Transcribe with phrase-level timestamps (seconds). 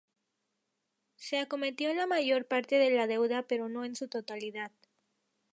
[1.15, 4.71] Se acometió la mayor parte de la deuda pero no en su totalidad.